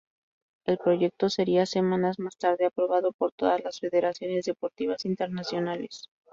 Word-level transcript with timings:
El 0.65 0.79
proyecto 0.79 1.29
sería, 1.29 1.67
semanas 1.67 2.17
más 2.17 2.35
tarde, 2.35 2.65
aprobado 2.65 3.11
por 3.11 3.33
todas 3.33 3.63
las 3.63 3.79
Federaciones 3.81 4.45
Deportivas 4.45 5.05
Internacionales. 5.05 6.09